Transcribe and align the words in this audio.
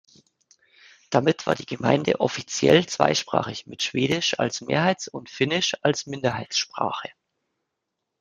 Damit 1.11 1.45
war 1.45 1.53
die 1.53 1.67
Gemeinde 1.67 2.21
offiziell 2.21 2.87
zweisprachig 2.87 3.67
mit 3.67 3.83
Schwedisch 3.83 4.39
als 4.39 4.61
Mehrheits- 4.61 5.07
und 5.07 5.29
Finnisch 5.29 5.75
als 5.83 6.07
Minderheitssprache. 6.07 7.09